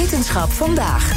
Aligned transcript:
Wetenschap 0.00 0.50
vandaag. 0.50 1.12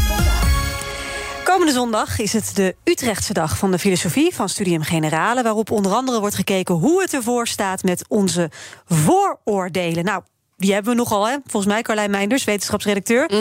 Komende 1.44 1.74
zondag 1.74 2.20
is 2.20 2.34
het 2.34 2.52
de 2.56 2.76
Utrechtse 2.84 3.34
dag 3.34 3.58
van 3.58 3.72
de 3.72 3.80
filosofie 3.80 4.36
van 4.36 4.50
Studium 4.50 4.82
Generale, 4.82 5.44
waarop 5.44 5.72
onder 5.72 5.92
andere 5.92 6.20
wordt 6.20 6.36
gekeken 6.36 6.76
hoe 6.76 7.02
het 7.02 7.14
ervoor 7.14 7.48
staat 7.48 7.84
met 7.84 8.06
onze 8.08 8.50
vooroordelen. 8.86 10.04
Nou, 10.04 10.24
die 10.64 10.74
hebben 10.74 10.92
we 10.92 10.98
nogal, 10.98 11.28
hè? 11.28 11.36
Volgens 11.46 11.74
mij, 11.74 11.82
Carlijn 11.82 12.12
Meinders, 12.12 12.44
wetenschapsredacteur. 12.44 13.32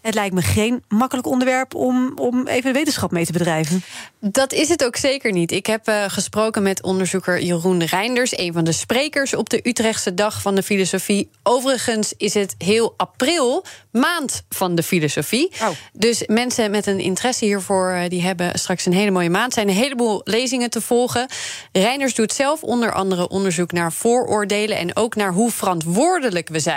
Het 0.00 0.14
lijkt 0.14 0.34
me 0.34 0.42
geen 0.42 0.82
makkelijk 0.88 1.26
onderwerp 1.26 1.74
om, 1.74 2.12
om 2.16 2.46
even 2.46 2.72
de 2.72 2.78
wetenschap 2.78 3.10
mee 3.10 3.26
te 3.26 3.32
bedrijven. 3.32 3.82
Dat 4.20 4.52
is 4.52 4.68
het 4.68 4.84
ook 4.84 4.96
zeker 4.96 5.32
niet. 5.32 5.52
Ik 5.52 5.66
heb 5.66 5.88
uh, 5.88 6.04
gesproken 6.08 6.62
met 6.62 6.82
onderzoeker 6.82 7.42
Jeroen 7.42 7.84
Reinders, 7.84 8.38
een 8.38 8.52
van 8.52 8.64
de 8.64 8.72
sprekers 8.72 9.34
op 9.34 9.50
de 9.50 9.68
Utrechtse 9.68 10.14
Dag 10.14 10.42
van 10.42 10.54
de 10.54 10.62
Filosofie. 10.62 11.30
Overigens 11.42 12.14
is 12.16 12.34
het 12.34 12.54
heel 12.58 12.94
april, 12.96 13.64
maand 13.90 14.42
van 14.48 14.74
de 14.74 14.82
filosofie. 14.82 15.50
Oh. 15.62 15.68
Dus 15.92 16.22
mensen 16.26 16.70
met 16.70 16.86
een 16.86 17.00
interesse 17.00 17.44
hiervoor, 17.44 17.92
uh, 17.92 18.08
die 18.08 18.22
hebben 18.22 18.58
straks 18.58 18.86
een 18.86 18.92
hele 18.92 19.10
mooie 19.10 19.30
maand. 19.30 19.52
Zijn 19.52 19.68
een 19.68 19.74
heleboel 19.74 20.20
lezingen 20.24 20.70
te 20.70 20.80
volgen. 20.80 21.26
Reinders 21.72 22.14
doet 22.14 22.32
zelf 22.32 22.62
onder 22.62 22.92
andere 22.92 23.28
onderzoek 23.28 23.72
naar 23.72 23.92
vooroordelen 23.92 24.76
en 24.76 24.96
ook 24.96 25.14
naar 25.14 25.32
hoe 25.32 25.50
verantwoordelijk 25.50 26.48
we 26.48 26.60
zijn 26.60 26.71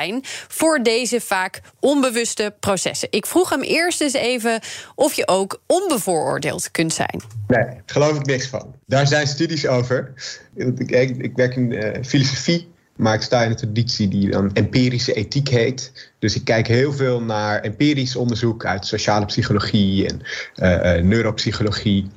voor 0.48 0.84
deze 0.84 1.22
vaak 1.22 1.62
onbewuste 1.80 2.56
processen. 2.60 3.08
Ik 3.12 3.26
vroeg 3.26 3.50
hem 3.50 3.62
eerst 3.62 4.02
eens 4.02 4.14
even 4.14 4.60
of 4.96 5.14
je 5.14 5.28
ook 5.28 5.62
onbevooroordeeld 5.68 6.72
kunt 6.72 6.94
zijn. 6.94 7.22
Nee, 7.48 7.66
geloof 7.86 8.16
ik 8.16 8.26
niks 8.26 8.48
van. 8.48 8.76
Daar 8.86 9.08
zijn 9.08 9.28
studies 9.28 9.68
over. 9.68 10.14
Ik, 10.56 10.80
ik, 10.80 11.18
ik 11.18 11.36
werk 11.36 11.56
in 11.56 11.72
uh, 11.72 12.04
filosofie, 12.04 12.72
maar 12.96 13.14
ik 13.14 13.22
sta 13.22 13.44
in 13.44 13.50
een 13.50 13.56
traditie 13.56 14.08
die 14.08 14.30
dan 14.30 14.54
empirische 14.54 15.14
ethiek 15.14 15.48
heet. 15.48 16.12
Dus 16.20 16.36
ik 16.36 16.44
kijk 16.44 16.68
heel 16.68 16.94
veel 16.94 17.22
naar 17.22 17.62
empirisch 17.62 18.16
onderzoek 18.16 18.66
uit 18.66 18.86
sociale 18.86 19.26
psychologie 19.26 20.08
en 20.08 20.22
uh, 20.56 20.98
uh, 20.98 21.04
neuropsychologie 21.04 22.10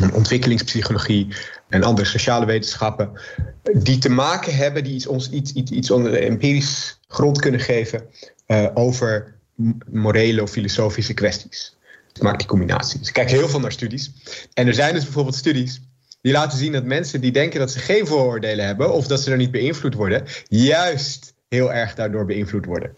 en 0.00 0.12
ontwikkelingspsychologie 0.12 1.28
en 1.68 1.82
andere 1.82 2.08
sociale 2.08 2.46
wetenschappen, 2.46 3.10
die 3.72 3.98
te 3.98 4.08
maken 4.08 4.56
hebben, 4.56 4.84
die 4.84 4.94
iets, 4.94 5.06
ons 5.06 5.30
iets, 5.30 5.52
iets, 5.52 5.70
iets 5.70 5.90
onder 5.90 6.14
empirisch 6.14 7.00
grond 7.08 7.40
kunnen 7.40 7.60
geven 7.60 8.02
uh, 8.46 8.68
over 8.74 9.34
morele 9.90 10.42
of 10.42 10.50
filosofische 10.50 11.14
kwesties. 11.14 11.76
Ik 12.14 12.22
maak 12.22 12.38
die 12.38 12.48
combinatie. 12.48 12.98
Dus 12.98 13.08
ik 13.08 13.14
kijk 13.14 13.30
heel 13.30 13.48
veel 13.48 13.60
naar 13.60 13.72
studies. 13.72 14.10
En 14.54 14.66
er 14.66 14.74
zijn 14.74 14.94
dus 14.94 15.04
bijvoorbeeld 15.04 15.34
studies 15.36 15.80
die 16.20 16.32
laten 16.32 16.58
zien 16.58 16.72
dat 16.72 16.84
mensen 16.84 17.20
die 17.20 17.32
denken 17.32 17.60
dat 17.60 17.70
ze 17.70 17.78
geen 17.78 18.06
vooroordelen 18.06 18.66
hebben 18.66 18.92
of 18.92 19.06
dat 19.06 19.20
ze 19.20 19.30
er 19.30 19.36
niet 19.36 19.50
beïnvloed 19.50 19.94
worden, 19.94 20.24
juist 20.48 21.31
heel 21.52 21.72
erg 21.72 21.94
daardoor 21.94 22.24
beïnvloed 22.24 22.64
worden. 22.64 22.94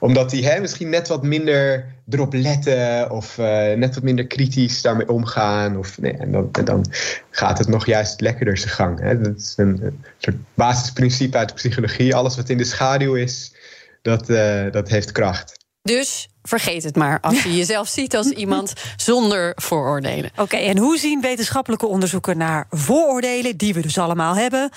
Omdat 0.00 0.30
die 0.30 0.46
hè, 0.46 0.60
misschien 0.60 0.88
net 0.88 1.08
wat 1.08 1.22
minder 1.22 1.94
erop 2.08 2.32
letten 2.34 3.10
of 3.10 3.38
uh, 3.38 3.46
net 3.72 3.94
wat 3.94 4.04
minder 4.04 4.26
kritisch 4.26 4.82
daarmee 4.82 5.08
omgaan. 5.08 5.76
Of, 5.78 6.00
nee, 6.00 6.12
en, 6.12 6.32
dan, 6.32 6.48
en 6.52 6.64
dan 6.64 6.86
gaat 7.30 7.58
het 7.58 7.68
nog 7.68 7.86
juist 7.86 8.20
lekkerder 8.20 8.56
zijn 8.56 8.74
gang. 8.74 9.00
Hè. 9.00 9.20
Dat 9.20 9.36
is 9.36 9.54
een, 9.56 9.78
een, 9.82 10.04
soort 10.18 10.36
basisprincipe 10.54 11.36
uit 11.36 11.48
de 11.48 11.54
psychologie. 11.54 12.14
Alles 12.14 12.36
wat 12.36 12.48
in 12.48 12.58
de 12.58 12.64
schaduw 12.64 13.14
is, 13.14 13.54
dat, 14.02 14.30
uh, 14.30 14.72
dat 14.72 14.88
heeft 14.88 15.12
kracht. 15.12 15.64
Dus 15.82 16.28
vergeet 16.42 16.82
het 16.82 16.96
maar 16.96 17.20
als 17.20 17.42
je 17.42 17.56
jezelf 17.56 17.88
ziet 17.88 18.16
als 18.16 18.28
iemand 18.28 18.72
zonder 18.96 19.52
vooroordelen. 19.56 20.30
Oké, 20.30 20.42
okay, 20.42 20.66
en 20.66 20.78
hoe 20.78 20.98
zien 20.98 21.20
wetenschappelijke 21.20 21.86
onderzoeken 21.86 22.38
naar 22.38 22.66
vooroordelen, 22.70 23.56
die 23.56 23.74
we 23.74 23.80
dus 23.80 23.98
allemaal 23.98 24.36
hebben, 24.36 24.70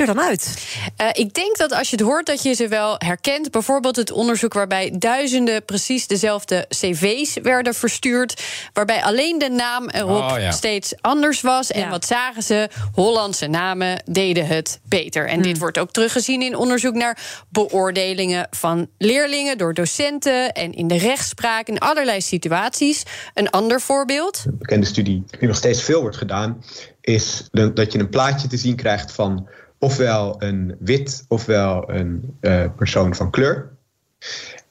er 0.00 0.06
dan 0.06 0.20
uit? 0.20 0.66
Uh, 1.00 1.06
ik 1.12 1.34
denk 1.34 1.56
dat 1.56 1.72
als 1.72 1.90
je 1.90 1.96
het 1.96 2.04
hoort, 2.04 2.26
dat 2.26 2.42
je 2.42 2.52
ze 2.52 2.68
wel 2.68 2.94
herkent. 2.98 3.50
Bijvoorbeeld 3.50 3.96
het 3.96 4.10
onderzoek 4.10 4.52
waarbij 4.52 4.94
duizenden 4.98 5.64
precies 5.64 6.06
dezelfde 6.06 6.66
cv's 6.68 7.36
werden 7.42 7.74
verstuurd. 7.74 8.42
Waarbij 8.72 9.02
alleen 9.02 9.38
de 9.38 9.50
naam 9.50 9.88
erop 9.88 10.30
oh, 10.30 10.34
ja. 10.38 10.50
steeds 10.50 10.94
anders 11.00 11.40
was. 11.40 11.70
En 11.70 11.80
ja. 11.80 11.90
wat 11.90 12.06
zagen 12.06 12.42
ze? 12.42 12.68
Hollandse 12.94 13.46
namen 13.46 14.02
deden 14.04 14.46
het 14.46 14.80
beter. 14.88 15.26
En 15.26 15.34
hmm. 15.34 15.42
dit 15.42 15.58
wordt 15.58 15.78
ook 15.78 15.90
teruggezien 15.90 16.42
in 16.42 16.56
onderzoek 16.56 16.94
naar 16.94 17.18
beoordelingen 17.48 18.46
van 18.50 18.88
leerlingen 18.98 19.58
door 19.58 19.74
docenten 19.74 20.52
en 20.52 20.72
in 20.72 20.88
de 20.88 20.98
rechtspraak 20.98 21.68
in 21.68 21.78
allerlei 21.78 22.20
situaties. 22.20 23.02
Een 23.34 23.50
ander 23.50 23.80
voorbeeld. 23.80 24.42
Een 24.46 24.58
bekende 24.58 24.86
studie 24.86 25.24
die 25.38 25.48
nog 25.48 25.56
steeds 25.56 25.82
veel 25.82 26.00
wordt 26.00 26.16
gedaan, 26.16 26.64
is 27.00 27.48
dat 27.50 27.92
je 27.92 27.98
een 27.98 28.08
plaatje 28.08 28.48
te 28.48 28.56
zien 28.56 28.76
krijgt 28.76 29.12
van 29.12 29.48
ofwel 29.80 30.42
een 30.42 30.76
wit 30.78 31.24
ofwel 31.28 31.90
een 31.90 32.36
uh, 32.40 32.64
persoon 32.76 33.14
van 33.14 33.30
kleur. 33.30 33.76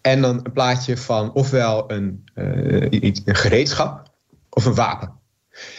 En 0.02 0.22
dan 0.22 0.36
een 0.44 0.52
plaatje 0.52 0.98
van 0.98 1.34
ofwel 1.34 1.92
een, 1.92 2.24
iets, 2.90 3.22
een 3.26 3.36
gereedschap 3.36 4.12
of 4.50 4.66
een 4.66 4.76
wapen. 4.76 5.20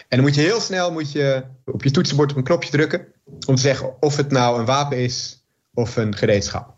En 0.08 0.16
dan 0.16 0.20
moet 0.20 0.34
je 0.34 0.40
heel 0.40 0.60
snel 0.60 0.92
moet 0.92 1.12
je 1.12 1.44
op 1.64 1.84
je 1.84 1.90
toetsenbord 1.90 2.30
op 2.30 2.36
een 2.36 2.44
knopje 2.44 2.70
drukken 2.70 3.06
om 3.46 3.54
te 3.54 3.60
zeggen 3.60 4.02
of 4.02 4.16
het 4.16 4.30
nou 4.30 4.58
een 4.58 4.64
wapen 4.64 4.98
is 4.98 5.44
of 5.74 5.96
een 5.96 6.16
gereedschap. 6.16 6.74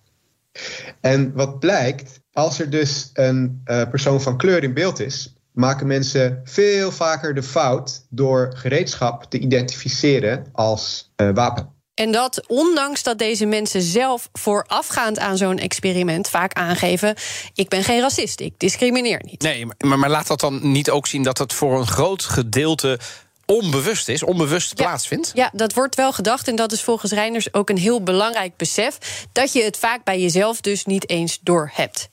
En 1.01 1.33
wat 1.33 1.59
blijkt, 1.59 2.21
als 2.33 2.61
er 2.61 2.71
dus 2.71 3.11
een 3.13 3.63
uh, 3.65 3.89
persoon 3.89 4.21
van 4.21 4.37
kleur 4.37 4.63
in 4.63 4.75
beeld 4.75 5.01
is, 5.01 5.37
maken 5.53 5.87
mensen 5.87 6.41
veel 6.45 6.93
vaker 6.93 7.35
de 7.35 7.43
fout 7.43 8.07
door 8.09 8.53
gereedschap 8.57 9.25
te 9.25 9.39
identificeren 9.39 10.47
als 10.53 11.13
wapen. 11.17 11.82
En 11.95 12.13
dat 12.13 12.47
ondanks 12.47 13.03
dat 13.03 13.19
deze 13.19 13.47
mensen 13.47 13.83
zelf 13.83 14.29
voorafgaand 14.33 15.19
aan 15.19 15.37
zo'n 15.37 15.59
experiment 15.59 16.29
vaak 16.29 16.53
aangeven: 16.53 17.17
ik 17.55 17.69
ben 17.69 17.85
geen 17.85 18.01
racist, 18.01 18.41
ik 18.41 18.55
discrimineer 18.57 19.21
niet. 19.25 19.43
Nee, 19.43 19.67
maar, 19.79 19.99
maar 19.99 20.11
laat 20.11 20.27
dat 20.27 20.41
dan 20.41 20.73
niet 20.73 20.91
ook 20.91 21.07
zien 21.07 21.23
dat 21.23 21.39
het 21.39 21.53
voor 21.53 21.79
een 21.79 21.87
groot 21.87 22.23
gedeelte 22.23 22.99
onbewust 23.47 24.09
is, 24.09 24.23
onbewust 24.23 24.73
ja, 24.79 24.85
plaatsvindt? 24.85 25.31
Ja, 25.35 25.51
dat 25.53 25.75
wordt 25.75 25.95
wel 25.95 26.13
gedacht. 26.13 26.49
En 26.49 26.57
dat 26.57 26.73
is 26.73 26.83
volgens 26.83 27.13
Reiners 27.13 27.55
ook 27.55 27.71
een 27.71 27.79
heel 27.79 28.03
belangrijk 28.03 28.57
besef. 28.57 28.99
Dat 29.33 29.53
je 29.53 29.63
het 29.63 29.77
vaak 29.77 30.05
bij 30.05 30.21
jezelf 30.21 30.61
dus 30.61 30.85
niet 30.85 31.09
eens 31.09 31.39
door 31.43 31.71
hebt. 31.75 32.09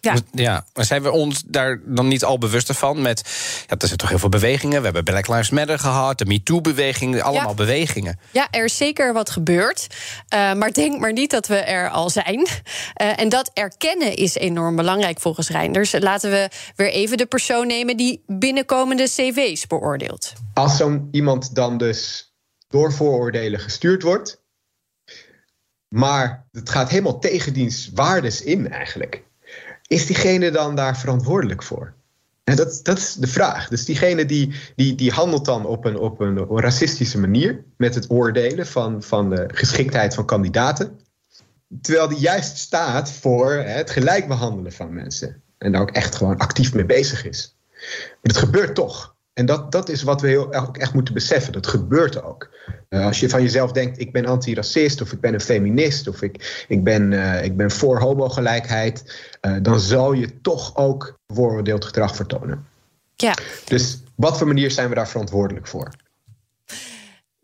Ja. 0.00 0.14
ja, 0.32 0.64
maar 0.74 0.84
zijn 0.84 1.02
we 1.02 1.10
ons 1.10 1.42
daar 1.46 1.80
dan 1.84 2.08
niet 2.08 2.24
al 2.24 2.38
bewuster 2.38 2.74
van? 2.74 3.02
Met, 3.02 3.22
ja, 3.66 3.76
er 3.78 3.86
zijn 3.86 3.98
toch 3.98 4.08
heel 4.08 4.18
veel 4.18 4.28
bewegingen. 4.28 4.78
We 4.78 4.84
hebben 4.84 5.04
Black 5.04 5.28
Lives 5.28 5.50
Matter 5.50 5.78
gehad, 5.78 6.18
de 6.18 6.24
MeToo-beweging, 6.24 7.22
allemaal 7.22 7.48
ja. 7.48 7.54
bewegingen. 7.54 8.18
Ja, 8.30 8.48
er 8.50 8.64
is 8.64 8.76
zeker 8.76 9.12
wat 9.12 9.30
gebeurd. 9.30 9.86
Uh, 10.34 10.52
maar 10.52 10.72
denk 10.72 11.00
maar 11.00 11.12
niet 11.12 11.30
dat 11.30 11.46
we 11.46 11.56
er 11.56 11.88
al 11.88 12.10
zijn. 12.10 12.38
Uh, 12.40 13.20
en 13.20 13.28
dat 13.28 13.50
erkennen 13.54 14.14
is 14.16 14.34
enorm 14.34 14.76
belangrijk 14.76 15.20
volgens 15.20 15.48
Reinders. 15.48 15.92
Laten 15.98 16.30
we 16.30 16.48
weer 16.76 16.90
even 16.90 17.16
de 17.16 17.26
persoon 17.26 17.66
nemen 17.66 17.96
die 17.96 18.22
binnenkomende 18.26 19.04
cv's 19.04 19.66
beoordeelt. 19.66 20.32
Als 20.54 20.76
zo'n 20.76 21.08
iemand 21.10 21.54
dan 21.54 21.78
dus 21.78 22.32
door 22.68 22.92
vooroordelen 22.92 23.60
gestuurd 23.60 24.02
wordt, 24.02 24.42
maar 25.88 26.46
het 26.52 26.70
gaat 26.70 26.90
helemaal 26.90 27.18
tegen 27.18 27.52
diens 27.52 27.90
waardes 27.94 28.42
in 28.42 28.70
eigenlijk 28.70 29.26
is 29.88 30.06
diegene 30.06 30.50
dan 30.50 30.74
daar 30.74 30.98
verantwoordelijk 30.98 31.62
voor? 31.62 31.94
Dat, 32.44 32.80
dat 32.82 32.98
is 32.98 33.14
de 33.14 33.26
vraag. 33.26 33.68
Dus 33.68 33.84
diegene 33.84 34.24
die, 34.24 34.54
die, 34.76 34.94
die 34.94 35.10
handelt 35.10 35.44
dan 35.44 35.66
op 35.66 35.84
een, 35.84 35.98
op 35.98 36.20
een 36.20 36.60
racistische 36.60 37.18
manier 37.18 37.64
met 37.76 37.94
het 37.94 38.10
oordelen 38.10 38.66
van, 38.66 39.02
van 39.02 39.30
de 39.30 39.48
geschiktheid 39.54 40.14
van 40.14 40.24
kandidaten. 40.24 41.00
Terwijl 41.80 42.08
die 42.08 42.18
juist 42.18 42.58
staat 42.58 43.12
voor 43.12 43.52
het 43.52 43.90
gelijk 43.90 44.28
behandelen 44.28 44.72
van 44.72 44.94
mensen. 44.94 45.42
En 45.58 45.72
daar 45.72 45.80
ook 45.80 45.90
echt 45.90 46.14
gewoon 46.14 46.38
actief 46.38 46.74
mee 46.74 46.86
bezig 46.86 47.24
is. 47.24 47.56
Maar 47.70 48.18
het 48.22 48.36
gebeurt 48.36 48.74
toch. 48.74 49.16
En 49.38 49.46
dat, 49.46 49.72
dat 49.72 49.88
is 49.88 50.02
wat 50.02 50.20
we 50.20 50.28
heel, 50.28 50.54
ook 50.54 50.76
echt 50.76 50.94
moeten 50.94 51.14
beseffen. 51.14 51.52
Dat 51.52 51.66
gebeurt 51.66 52.22
ook. 52.22 52.48
Uh, 52.88 53.06
als 53.06 53.20
je 53.20 53.28
van 53.28 53.42
jezelf 53.42 53.72
denkt, 53.72 53.98
ik 53.98 54.12
ben 54.12 54.26
antiracist 54.26 55.00
of 55.00 55.12
ik 55.12 55.20
ben 55.20 55.34
een 55.34 55.40
feminist 55.40 56.08
of 56.08 56.22
ik, 56.22 56.64
ik, 56.68 56.84
ben, 56.84 57.12
uh, 57.12 57.44
ik 57.44 57.56
ben 57.56 57.70
voor 57.70 57.98
homogelijkheid, 57.98 59.18
uh, 59.46 59.56
dan 59.62 59.80
zal 59.80 60.12
je 60.12 60.40
toch 60.40 60.76
ook 60.76 61.18
vooroordeeld 61.26 61.84
gedrag 61.84 62.16
vertonen. 62.16 62.66
Ja. 63.16 63.34
Dus 63.64 64.02
wat 64.14 64.38
voor 64.38 64.46
manier 64.46 64.70
zijn 64.70 64.88
we 64.88 64.94
daar 64.94 65.08
verantwoordelijk 65.08 65.66
voor? 65.66 65.90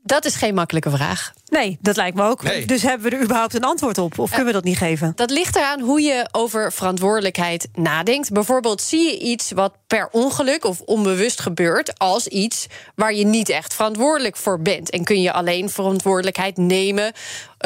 Dat 0.06 0.24
is 0.24 0.34
geen 0.34 0.54
makkelijke 0.54 0.90
vraag. 0.90 1.32
Nee, 1.48 1.78
dat 1.80 1.96
lijkt 1.96 2.16
me 2.16 2.22
ook. 2.22 2.42
Nee. 2.42 2.66
Dus 2.66 2.82
hebben 2.82 3.10
we 3.10 3.16
er 3.16 3.22
überhaupt 3.22 3.54
een 3.54 3.64
antwoord 3.64 3.98
op? 3.98 4.18
Of 4.18 4.28
kunnen 4.28 4.46
we 4.46 4.52
dat 4.52 4.64
niet 4.64 4.78
geven? 4.78 5.12
Dat 5.16 5.30
ligt 5.30 5.56
eraan 5.56 5.80
hoe 5.80 6.00
je 6.00 6.28
over 6.32 6.72
verantwoordelijkheid 6.72 7.68
nadenkt. 7.74 8.32
Bijvoorbeeld 8.32 8.82
zie 8.82 9.10
je 9.10 9.18
iets 9.18 9.50
wat 9.50 9.72
per 9.86 10.08
ongeluk 10.12 10.64
of 10.64 10.80
onbewust 10.80 11.40
gebeurt 11.40 11.98
als 11.98 12.26
iets 12.26 12.66
waar 12.94 13.14
je 13.14 13.26
niet 13.26 13.48
echt 13.48 13.74
verantwoordelijk 13.74 14.36
voor 14.36 14.60
bent. 14.60 14.90
En 14.90 15.04
kun 15.04 15.22
je 15.22 15.32
alleen 15.32 15.70
verantwoordelijkheid 15.70 16.56
nemen 16.56 17.12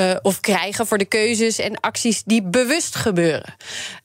uh, 0.01 0.17
of 0.23 0.41
krijgen 0.41 0.87
voor 0.87 0.99
de 0.99 1.05
keuzes 1.05 1.59
en 1.59 1.81
acties 1.81 2.23
die 2.25 2.43
bewust 2.43 2.97
gebeuren. 2.97 3.55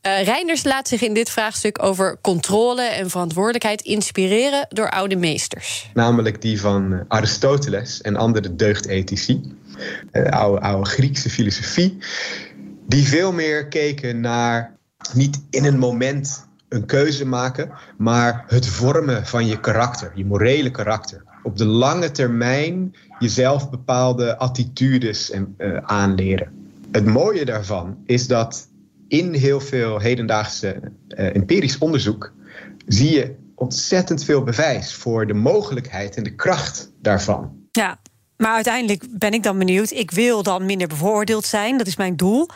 Uh, 0.01 0.23
Reinders 0.23 0.63
laat 0.63 0.87
zich 0.87 1.01
in 1.01 1.13
dit 1.13 1.29
vraagstuk 1.29 1.83
over 1.83 2.17
controle 2.21 2.81
en 2.81 3.09
verantwoordelijkheid 3.09 3.81
inspireren 3.81 4.65
door 4.69 4.89
oude 4.89 5.15
meesters. 5.15 5.89
Namelijk 5.93 6.41
die 6.41 6.61
van 6.61 7.05
Aristoteles 7.07 8.01
en 8.01 8.15
andere 8.15 8.55
deugdethici. 8.55 9.41
Oude, 10.29 10.61
oude 10.61 10.89
Griekse 10.89 11.29
filosofie. 11.29 11.97
Die 12.87 13.07
veel 13.07 13.31
meer 13.31 13.67
keken 13.67 14.19
naar 14.19 14.77
niet 15.13 15.41
in 15.49 15.65
een 15.65 15.79
moment 15.79 16.47
een 16.69 16.85
keuze 16.85 17.25
maken, 17.25 17.71
maar 17.97 18.43
het 18.47 18.67
vormen 18.67 19.25
van 19.25 19.47
je 19.47 19.59
karakter, 19.59 20.11
je 20.15 20.25
morele 20.25 20.71
karakter. 20.71 21.23
Op 21.43 21.57
de 21.57 21.65
lange 21.65 22.11
termijn 22.11 22.95
jezelf 23.19 23.69
bepaalde 23.69 24.37
attitudes 24.37 25.31
en, 25.31 25.55
uh, 25.57 25.77
aanleren. 25.77 26.71
Het 26.91 27.05
mooie 27.05 27.45
daarvan 27.45 27.97
is 28.05 28.27
dat 28.27 28.67
in 29.07 29.33
heel 29.33 29.59
veel 29.59 29.99
hedendaagse 29.99 30.79
uh, 31.07 31.35
empirisch 31.35 31.77
onderzoek 31.77 32.33
zie 32.87 33.11
je 33.11 33.35
ontzettend 33.55 34.23
veel 34.23 34.43
bewijs 34.43 34.93
voor 34.93 35.27
de 35.27 35.33
mogelijkheid 35.33 36.15
en 36.15 36.23
de 36.23 36.35
kracht 36.35 36.91
daarvan. 37.01 37.51
Ja, 37.71 37.99
maar 38.37 38.53
uiteindelijk 38.53 39.05
ben 39.09 39.33
ik 39.33 39.43
dan 39.43 39.57
benieuwd. 39.57 39.91
Ik 39.91 40.11
wil 40.11 40.43
dan 40.43 40.65
minder 40.65 40.87
bevooroordeeld 40.87 41.45
zijn, 41.45 41.77
dat 41.77 41.87
is 41.87 41.95
mijn 41.95 42.15
doel. 42.15 42.49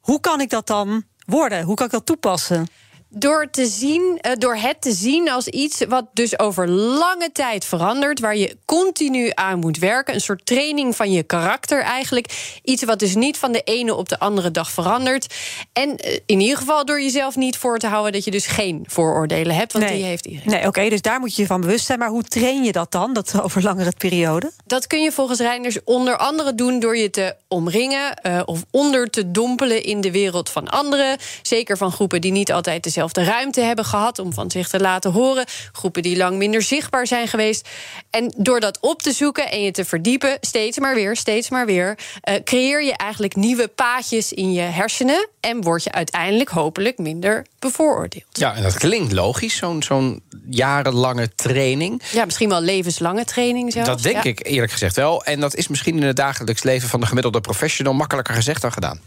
Hoe 0.00 0.20
kan 0.20 0.40
ik 0.40 0.50
dat 0.50 0.66
dan 0.66 1.02
worden? 1.26 1.62
Hoe 1.62 1.74
kan 1.74 1.86
ik 1.86 1.92
dat 1.92 2.06
toepassen? 2.06 2.66
Door, 3.14 3.50
te 3.50 3.66
zien, 3.66 4.18
uh, 4.26 4.32
door 4.38 4.56
het 4.56 4.80
te 4.80 4.92
zien 4.92 5.30
als 5.30 5.46
iets 5.46 5.84
wat 5.88 6.06
dus 6.12 6.38
over 6.38 6.68
lange 6.68 7.30
tijd 7.32 7.64
verandert, 7.64 8.20
waar 8.20 8.36
je 8.36 8.56
continu 8.64 9.30
aan 9.34 9.58
moet 9.58 9.78
werken. 9.78 10.14
Een 10.14 10.20
soort 10.20 10.46
training 10.46 10.96
van 10.96 11.12
je 11.12 11.22
karakter 11.22 11.82
eigenlijk. 11.82 12.58
Iets 12.62 12.84
wat 12.84 12.98
dus 12.98 13.14
niet 13.14 13.38
van 13.38 13.52
de 13.52 13.60
ene 13.60 13.94
op 13.94 14.08
de 14.08 14.18
andere 14.18 14.50
dag 14.50 14.70
verandert. 14.70 15.34
En 15.72 15.88
uh, 15.88 16.18
in 16.26 16.40
ieder 16.40 16.56
geval 16.56 16.84
door 16.84 17.02
jezelf 17.02 17.36
niet 17.36 17.56
voor 17.56 17.78
te 17.78 17.86
houden 17.86 18.12
dat 18.12 18.24
je 18.24 18.30
dus 18.30 18.46
geen 18.46 18.84
vooroordelen 18.88 19.56
hebt, 19.56 19.72
want 19.72 19.84
nee. 19.84 19.94
die 19.96 20.04
heeft 20.04 20.26
iedereen. 20.26 20.50
Nee, 20.50 20.58
oké, 20.58 20.68
okay, 20.68 20.88
dus 20.88 21.02
daar 21.02 21.20
moet 21.20 21.36
je 21.36 21.42
je 21.42 21.48
van 21.48 21.60
bewust 21.60 21.86
zijn. 21.86 21.98
Maar 21.98 22.08
hoe 22.08 22.22
train 22.24 22.64
je 22.64 22.72
dat 22.72 22.92
dan, 22.92 23.12
dat 23.12 23.42
over 23.42 23.62
langere 23.62 23.92
periode? 23.98 24.52
Dat 24.66 24.86
kun 24.86 25.02
je 25.02 25.12
volgens 25.12 25.38
Reinders 25.38 25.78
onder 25.84 26.16
andere 26.16 26.54
doen 26.54 26.80
door 26.80 26.96
je 26.96 27.10
te 27.10 27.34
omringen 27.48 28.20
uh, 28.26 28.42
of 28.44 28.64
onder 28.70 29.10
te 29.10 29.30
dompelen 29.30 29.82
in 29.82 30.00
de 30.00 30.10
wereld 30.10 30.50
van 30.50 30.68
anderen. 30.68 31.16
Zeker 31.42 31.76
van 31.76 31.92
groepen 31.92 32.20
die 32.20 32.32
niet 32.32 32.52
altijd 32.52 32.82
dezelfde 32.82 33.00
ruimte 33.12 33.60
hebben 33.60 33.84
gehad 33.84 34.18
om 34.18 34.32
van 34.32 34.50
zich 34.50 34.68
te 34.68 34.80
laten 34.80 35.12
horen. 35.12 35.44
Groepen 35.72 36.02
die 36.02 36.16
lang 36.16 36.36
minder 36.36 36.62
zichtbaar 36.62 37.06
zijn 37.06 37.28
geweest. 37.28 37.68
En 38.10 38.34
door 38.36 38.60
dat 38.60 38.78
op 38.80 39.02
te 39.02 39.12
zoeken 39.12 39.50
en 39.50 39.62
je 39.62 39.70
te 39.70 39.84
verdiepen, 39.84 40.36
steeds 40.40 40.78
maar 40.78 40.94
weer, 40.94 41.16
steeds 41.16 41.50
maar 41.50 41.66
weer, 41.66 41.98
uh, 42.28 42.34
creëer 42.44 42.84
je 42.84 42.96
eigenlijk 42.96 43.36
nieuwe 43.36 43.68
paadjes 43.68 44.32
in 44.32 44.52
je 44.52 44.60
hersenen. 44.60 45.28
En 45.40 45.62
word 45.62 45.84
je 45.84 45.92
uiteindelijk 45.92 46.50
hopelijk 46.50 46.98
minder 46.98 47.46
bevooroordeeld. 47.58 48.24
Ja, 48.32 48.54
en 48.54 48.62
dat 48.62 48.78
klinkt 48.78 49.12
logisch, 49.12 49.56
zo'n 49.56 49.82
zo'n 49.82 50.22
jarenlange 50.50 51.34
training. 51.34 52.02
Ja, 52.12 52.24
misschien 52.24 52.48
wel 52.48 52.60
levenslange 52.60 53.24
training 53.24 53.72
zelfs. 53.72 53.88
Dat 53.88 54.02
denk 54.02 54.22
ja. 54.22 54.30
ik 54.30 54.46
eerlijk 54.46 54.72
gezegd 54.72 54.96
wel. 54.96 55.24
En 55.24 55.40
dat 55.40 55.54
is 55.54 55.68
misschien 55.68 55.96
in 55.96 56.02
het 56.02 56.16
dagelijks 56.16 56.62
leven 56.62 56.88
van 56.88 57.00
de 57.00 57.06
gemiddelde 57.06 57.40
professional 57.40 57.92
makkelijker 57.92 58.34
gezegd 58.34 58.62
dan 58.62 58.72
gedaan. 58.72 59.00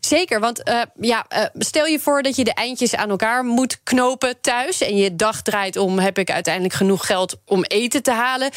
Zeker, 0.00 0.40
want 0.40 0.68
uh, 0.68 0.82
ja, 1.00 1.26
uh, 1.28 1.44
stel 1.58 1.86
je 1.86 1.98
voor 2.00 2.22
dat 2.22 2.36
je 2.36 2.44
de 2.44 2.54
eindjes 2.54 2.94
aan 2.94 3.10
elkaar 3.10 3.41
moet 3.44 3.80
knopen 3.82 4.40
thuis... 4.40 4.80
en 4.80 4.96
je 4.96 5.16
dag 5.16 5.42
draait 5.42 5.76
om, 5.76 5.98
heb 5.98 6.18
ik 6.18 6.30
uiteindelijk 6.30 6.74
genoeg 6.74 7.06
geld 7.06 7.36
om 7.46 7.64
eten 7.64 8.02
te 8.02 8.10
halen... 8.12 8.50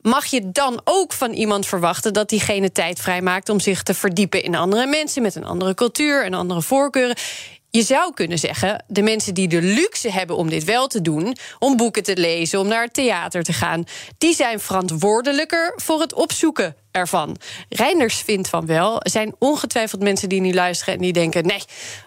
mag 0.00 0.26
je 0.26 0.50
dan 0.50 0.80
ook 0.84 1.12
van 1.12 1.32
iemand 1.32 1.66
verwachten 1.66 2.12
dat 2.12 2.28
diegene 2.28 2.72
tijd 2.72 3.00
vrijmaakt... 3.00 3.48
om 3.48 3.60
zich 3.60 3.82
te 3.82 3.94
verdiepen 3.94 4.42
in 4.42 4.54
andere 4.54 4.86
mensen 4.86 5.22
met 5.22 5.34
een 5.34 5.44
andere 5.44 5.74
cultuur 5.74 6.24
en 6.24 6.34
andere 6.34 6.62
voorkeuren... 6.62 7.16
Je 7.74 7.82
zou 7.82 8.14
kunnen 8.14 8.38
zeggen, 8.38 8.84
de 8.86 9.02
mensen 9.02 9.34
die 9.34 9.48
de 9.48 9.62
luxe 9.62 10.10
hebben 10.10 10.36
om 10.36 10.48
dit 10.48 10.64
wel 10.64 10.86
te 10.86 11.02
doen, 11.02 11.36
om 11.58 11.76
boeken 11.76 12.02
te 12.02 12.16
lezen, 12.16 12.60
om 12.60 12.68
naar 12.68 12.82
het 12.82 12.94
theater 12.94 13.42
te 13.42 13.52
gaan, 13.52 13.84
die 14.18 14.34
zijn 14.34 14.60
verantwoordelijker 14.60 15.72
voor 15.76 16.00
het 16.00 16.14
opzoeken 16.14 16.76
ervan. 16.90 17.36
Reinders 17.68 18.16
vindt 18.16 18.48
van 18.48 18.66
wel. 18.66 19.02
Er 19.02 19.10
zijn 19.10 19.34
ongetwijfeld 19.38 20.02
mensen 20.02 20.28
die 20.28 20.40
nu 20.40 20.54
luisteren 20.54 20.94
en 20.94 21.00
die 21.00 21.12
denken: 21.12 21.46
nee, 21.46 21.62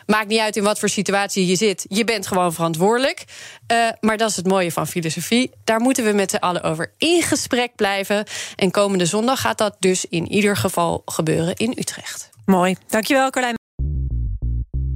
maakt 0.06 0.27
niet 0.27 0.39
uit 0.39 0.56
in 0.56 0.63
wat 0.63 0.79
voor 0.79 0.89
situatie 0.89 1.45
je 1.45 1.56
zit. 1.56 1.85
Je 1.88 2.03
bent 2.03 2.27
gewoon 2.27 2.53
verantwoordelijk. 2.53 3.23
Uh, 3.71 3.88
maar 4.00 4.17
dat 4.17 4.29
is 4.29 4.35
het 4.35 4.47
mooie 4.47 4.71
van 4.71 4.88
filosofie. 4.88 5.51
Daar 5.63 5.79
moeten 5.79 6.03
we 6.03 6.12
met 6.12 6.31
z'n 6.31 6.35
allen 6.35 6.63
over 6.63 6.94
in 6.97 7.21
gesprek 7.21 7.75
blijven. 7.75 8.25
En 8.56 8.71
komende 8.71 9.06
zondag 9.06 9.41
gaat 9.41 9.57
dat 9.57 9.75
dus 9.79 10.06
in 10.09 10.31
ieder 10.31 10.57
geval 10.57 11.01
gebeuren 11.06 11.56
in 11.56 11.73
Utrecht. 11.77 12.29
Mooi. 12.45 12.75
Dankjewel, 12.88 13.29
Carlijn. 13.29 13.64